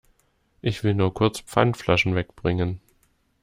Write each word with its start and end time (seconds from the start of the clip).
Ich 0.63 0.83
will 0.83 0.95
nur 0.95 1.13
kurz 1.13 1.41
Pfandflaschen 1.41 2.15
wegbringen. 2.15 2.81